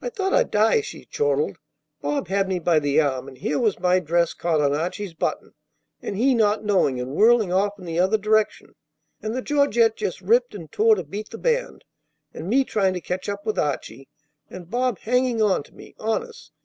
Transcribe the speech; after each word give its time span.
"I 0.00 0.10
thought 0.10 0.32
I'd 0.32 0.52
die!" 0.52 0.80
she 0.80 1.04
chortled. 1.06 1.56
"Bob 2.00 2.28
had 2.28 2.48
me 2.48 2.60
by 2.60 2.78
the 2.78 3.00
arm; 3.00 3.26
and 3.26 3.36
here 3.36 3.58
was 3.58 3.80
my 3.80 3.98
dress 3.98 4.32
caught 4.32 4.60
on 4.60 4.72
Archie's 4.74 5.12
button, 5.12 5.54
and 6.00 6.16
he 6.16 6.36
not 6.36 6.64
knowing 6.64 7.00
and 7.00 7.16
whirling 7.16 7.52
off 7.52 7.76
in 7.80 7.84
the 7.84 7.98
other 7.98 8.16
direction; 8.16 8.76
and 9.20 9.34
the 9.34 9.42
georgette 9.42 9.96
just 9.96 10.20
ripped 10.20 10.54
and 10.54 10.70
tore 10.70 10.94
to 10.94 11.02
beat 11.02 11.30
the 11.30 11.38
band, 11.38 11.82
and 12.32 12.48
me 12.48 12.62
trying 12.62 12.94
to 12.94 13.00
catch 13.00 13.28
up 13.28 13.44
with 13.44 13.58
Archie, 13.58 14.06
and 14.48 14.70
Bob 14.70 15.00
hanging 15.00 15.42
on 15.42 15.64
to 15.64 15.74
me, 15.74 15.96
honest. 15.98 16.52